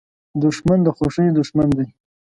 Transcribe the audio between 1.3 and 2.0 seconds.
دوښمن دی